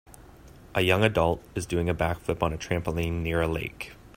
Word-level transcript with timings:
A 0.73 0.81
young 0.81 1.03
adult 1.03 1.43
is 1.53 1.67
doing 1.67 1.87
a 1.87 1.93
back 1.93 2.17
flip 2.21 2.41
on 2.41 2.51
a 2.51 2.57
trampoline 2.57 3.21
near 3.21 3.39
a 3.39 3.47
lake. 3.47 3.91